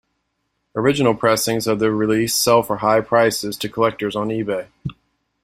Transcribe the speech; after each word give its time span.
Original 0.75 1.13
pressings 1.13 1.67
of 1.67 1.77
the 1.77 1.91
release 1.91 2.33
sell 2.33 2.63
for 2.63 2.77
high 2.77 3.01
prices 3.01 3.55
to 3.57 3.69
collectors 3.69 4.15
on 4.15 4.29
eBay. 4.29 4.65